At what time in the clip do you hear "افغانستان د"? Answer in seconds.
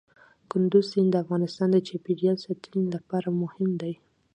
1.23-1.77